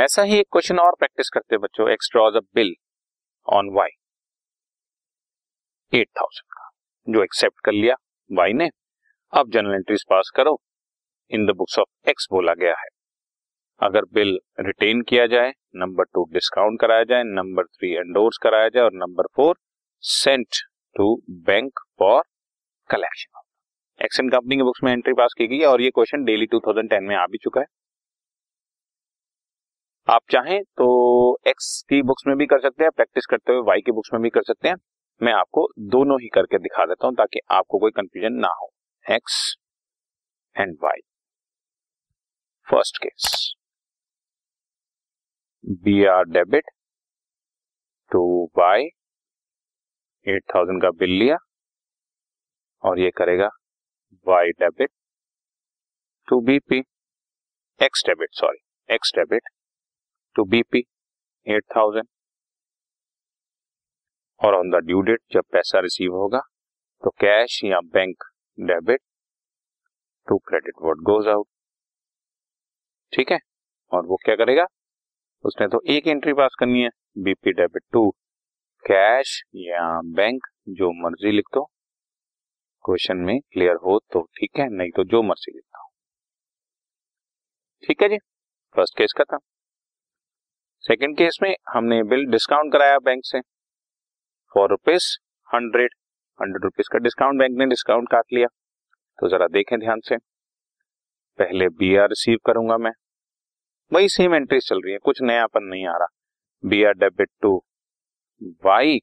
[0.00, 2.72] ऐसा ही एक क्वेश्चन और प्रैक्टिस करते हैं बच्चों X draws a bill
[3.48, 3.88] on Y
[5.92, 6.68] eight thousand का,
[7.08, 7.94] जो एक्सेप्ट कर लिया
[8.30, 8.68] वाई ने।
[9.32, 10.56] अब जनरल एंट्रीज पास करो।
[11.30, 12.86] In the books of X बोला गया है।
[13.80, 18.84] अगर बिल रिटेन किया जाए नंबर टू डिस्काउंट कराया जाए नंबर थ्री एंडोर्स कराया जाए
[18.84, 19.58] और number four
[20.04, 20.62] sent
[20.96, 22.22] to bank for
[22.90, 23.42] collection
[24.00, 27.08] action company के बुक्स में एंट्री पास की गई है और ये क्वेश्चन डेली 2010
[27.08, 27.66] में आ भी चुका है।
[30.08, 30.86] आप चाहें तो
[31.48, 34.22] एक्स की बुक्स में भी कर सकते हैं प्रैक्टिस करते हुए वाई की बुक्स में
[34.22, 34.76] भी कर सकते हैं।
[35.20, 38.70] मैं आपको दोनों ही करके दिखा देता हूँ ताकि आपको कोई कंफ्यूजन ना हो।
[39.06, 39.36] X
[40.56, 41.00] and Y
[42.68, 43.54] first case
[45.84, 46.70] B R debit
[48.10, 48.24] to
[48.58, 48.88] Y
[50.26, 51.36] eight thousand का बिल लिया
[52.82, 53.48] और ये करेगा
[54.26, 54.90] Y debit
[56.28, 56.82] to BP
[57.80, 59.48] X debit sorry X debit
[60.36, 60.84] to BP
[61.46, 62.08] eight thousand
[64.40, 66.40] और ऑन द ड्यू डेट जब पैसा रिसीव होगा
[67.02, 68.24] तो कैश या bank
[68.58, 69.00] debit
[70.28, 71.46] to credit what goes out
[73.12, 73.38] ठीक है?
[73.92, 74.66] और वो क्या करेगा?
[75.44, 78.08] उसने तो एक एंट्री पास करनी है बीपी डेबिट टू
[78.84, 80.46] कैश या बैंक
[80.78, 81.64] जो मर्ज़ी लिख दो।
[82.84, 85.88] क्वेश्चन में क्लियर हो तो ठीक है, नहीं तो जो मर्ज़ी लिखता दो
[87.84, 88.18] ठीक है जी?
[88.76, 89.38] फ़र्स्ट केस खत्म।
[90.84, 93.40] सेकेंड केस में हमने बिल डिस्काउंट कराया बैंक से।
[94.54, 95.06] Four rupees
[95.54, 95.94] hundred
[96.38, 98.46] hundred rupees का डिस्काउंट बैंक ने डिस्काउंट काट लिया।
[99.18, 100.16] तो जरा देखें ध्यान से।
[101.38, 102.90] पहले बी आर रिसीव करूँगा मैं।
[103.92, 106.06] वही सेम एंट्रीज चल रही है, कुछ नयापन नहीं आ रहा।
[106.64, 107.56] B R debit to
[108.64, 108.96] Y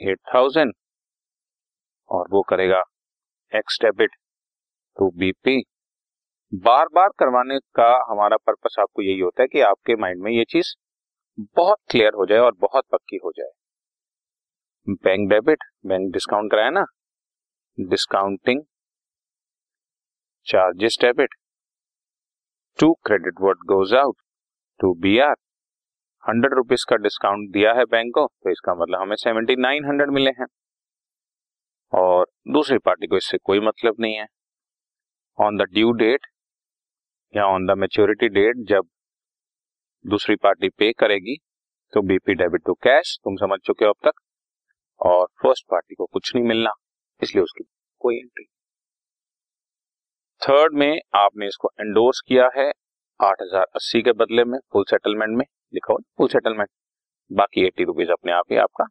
[0.00, 0.72] eight thousand
[2.10, 2.82] और वो करेगा
[3.52, 4.10] एक्स डेबिट
[4.98, 5.62] टू बीपी
[6.54, 10.44] बार बार करवाने का हमारा पर्पस आपको यही होता है कि आपके माइंड में ये
[10.44, 10.74] चीज़
[11.56, 13.50] बहुत क्लियर हो जाए और बहुत पक्की हो जाए।
[14.88, 16.84] बैंक डेबिट, बैंक डिस्काउंट कराया ना?
[17.80, 18.62] Discounting
[20.46, 21.34] charges debit.
[22.78, 24.16] To credit what goes out.
[24.80, 25.36] To B R.
[26.28, 30.10] Hundred rupees का डिस्काउंट दिया है बैंक को तो इसका मतलब हमें सेवेंटी नाइन हंड्रेड
[30.10, 30.46] मिले हैं।
[31.92, 34.26] और दूसरी पार्टी को इससे कोई मतलब नहीं है।
[35.38, 36.26] ऑन द ड्यू डेट
[37.34, 38.86] या ऑन द मेच्योरिटी डेट जब
[40.04, 41.36] दूसरी पार्टी पे करेगी
[41.92, 44.12] तो बीपी डेबिट टू कैश तुम समझ चुके हो अब तक?
[45.00, 46.70] और फ़र्स्ट पार्टी को कुछ नहीं मिलना,
[47.22, 47.64] इसलिए उसकी
[48.00, 48.44] कोई एंट्री
[50.42, 52.66] थर्ड में आपने इसको एंडोर्स किया है
[53.20, 56.68] आठ हज़ार अस्सी के बदले में फुल सेटलमेंट में, लिखा हो फुल सेटलमेंट
[57.30, 58.84] बाकी एट्टी रुपीज़ अपने आप ही आपका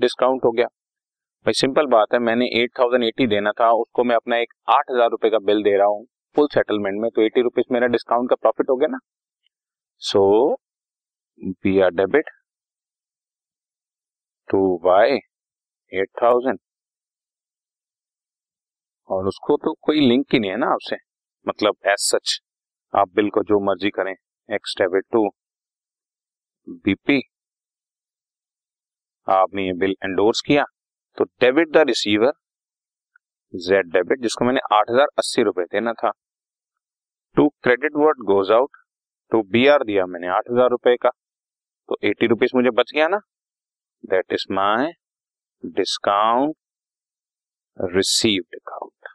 [0.00, 4.16] डिस्काउंट हो गया। भाई सिंपल बात है, मैंने एट थाउज़ेंड एटी देना था, उसको मैं
[4.16, 7.42] अपना एक आठ हज़ार रुपए का बिल दे रहा हूँ। फुल सेटलमेंट में तो एटी
[7.42, 8.98] रुपीज़ मेरा डिस्काउंट का प्रॉफिट हो गया ना?
[10.02, 10.54] So
[11.40, 12.30] B R debit
[14.48, 15.18] to Y
[15.92, 16.58] eight thousand
[19.10, 20.96] और उसको तो कोई लिंक ही नहीं है ना आपसे।
[21.46, 22.40] मतलब एज सच
[22.94, 24.12] आप बिल को जो मर्ज़ी करें
[24.48, 25.28] एक्स डेबिट टू
[26.84, 27.20] बीपी
[29.26, 30.64] आपने ये बिल एंडोर्स किया
[31.18, 32.32] तो debit the receiver
[33.54, 36.10] Z debit जिसको मैंने आठ हज़ार अस्सी रुपए देना था।
[37.36, 38.76] To credit what goes out
[39.32, 41.10] to B R दिया मैंने आठ हज़ार रुपए का।
[41.88, 43.18] तो एटी रुपीज़ मुझे बच गया ना।
[44.04, 44.86] That is my
[45.64, 46.54] discount
[47.78, 49.08] received account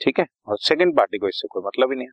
[0.00, 0.26] ठीक है?
[0.48, 2.12] और सेकेंड पार्टी को इससे कोई मतलब ही नहीं है।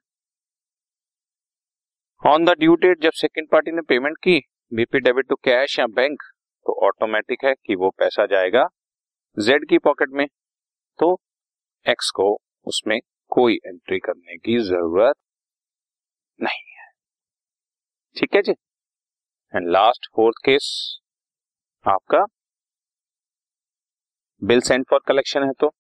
[2.23, 4.39] ऑन द ड्यू डेट जब सेकेंड पार्टी ने पेमेंट की
[4.71, 6.23] बीपी डेबिट टू कैश या बैंक
[6.65, 8.67] तो ऑटोमेटिक है कि वो पैसा जाएगा
[9.37, 10.25] जेड की पॉकेट में।
[10.99, 11.19] तो
[11.85, 12.27] एक्स को
[12.67, 12.99] उसमें
[13.31, 15.15] कोई एंट्री करने की ज़रूरत
[16.39, 16.89] नहीं है।
[18.15, 18.51] ठीक है जी?
[19.53, 20.67] एंड लास्ट फोर्थ केस
[21.85, 22.25] आपका
[24.41, 25.73] बिल सेंड फॉर कलेक्शन है तो।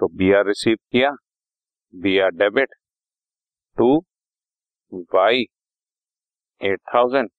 [0.00, 1.10] तो बी आर रिसीव किया
[1.94, 2.74] B R debit
[3.78, 3.96] to
[5.14, 5.44] Y
[6.60, 7.30] eight thousand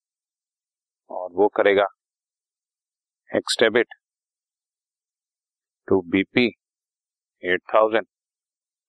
[1.10, 1.86] और वो करेगा
[3.30, 3.94] X debit
[5.88, 6.48] to BP
[7.44, 8.06] eight thousand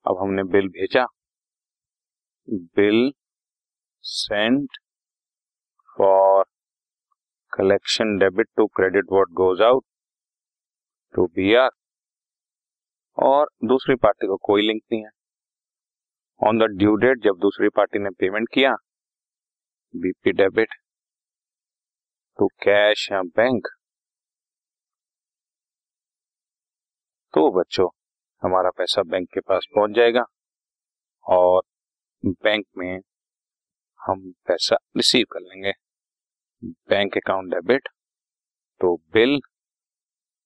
[0.06, 1.04] अब हमने बिल भेजा।
[2.76, 3.12] Bill
[4.04, 4.78] sent
[5.98, 6.44] for
[7.52, 9.84] collection debit to credit what goes out
[11.14, 11.70] to B R.
[13.18, 15.10] और दूसरी पार्टी को कोई लिंक नहीं है।
[16.40, 18.74] ऑन द ड्यू डेट जब दूसरी पार्टी ने पेमेंट किया,
[19.94, 20.74] बीपी डेबिट
[22.38, 23.68] टू कैश या बैंक।
[27.34, 27.88] तो बच्चों
[28.42, 30.24] हमारा पैसा बैंक के पास पहुँच जाएगा
[31.26, 31.62] और
[32.26, 33.00] बैंक में
[34.00, 35.72] हम पैसा रिसीव कर लेंगे।
[36.64, 37.88] बैंक अकाउंट डेबिट
[38.80, 39.40] तो बिल,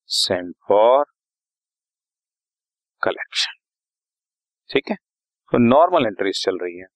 [0.06, 1.05] सेंड फॉर
[3.03, 3.53] कलेक्शन।
[4.73, 4.97] ठीक है?
[5.53, 6.87] तो नॉर्मल एंट्रीज चल रही है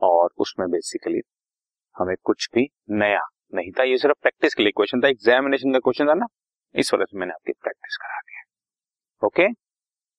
[0.00, 1.20] और उसमें बेसिकली
[1.98, 3.22] हमें कुछ भी नया
[3.54, 6.26] नहीं था। ये सिर्फ़ प्रैक्टिस के लिए क्वेश्चन था। एग्जामिनेशन का क्वेश्चन था ना?
[6.74, 8.42] इस वजह से मैंने आपकी प्रैक्टिस करा दिया
[9.26, 9.67] okay done